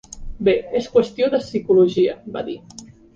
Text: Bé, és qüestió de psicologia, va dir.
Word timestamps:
Bé, 0.45 0.53
és 0.79 0.87
qüestió 0.95 1.27
de 1.33 1.39
psicologia, 1.43 2.17
va 2.39 2.43
dir. 2.49 2.57